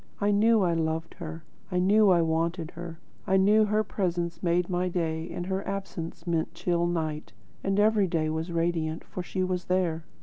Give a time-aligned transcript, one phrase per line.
[0.19, 4.67] I knew I loved her; I knew I wanted her; I knew her presence made
[4.67, 9.43] my day and her absence meant chill night; and every day was radiant, for she
[9.43, 10.03] was there."